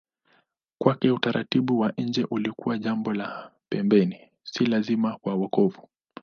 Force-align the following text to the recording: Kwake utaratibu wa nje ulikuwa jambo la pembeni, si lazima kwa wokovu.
Kwake 0.77 1.11
utaratibu 1.11 1.79
wa 1.79 1.93
nje 1.97 2.27
ulikuwa 2.29 2.77
jambo 2.77 3.13
la 3.13 3.51
pembeni, 3.69 4.19
si 4.43 4.65
lazima 4.65 5.17
kwa 5.17 5.33
wokovu. 5.35 5.89